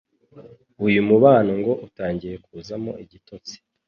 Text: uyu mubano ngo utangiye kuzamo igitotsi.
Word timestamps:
uyu 0.85 1.01
mubano 1.09 1.51
ngo 1.59 1.73
utangiye 1.87 2.35
kuzamo 2.45 2.91
igitotsi. 3.03 3.55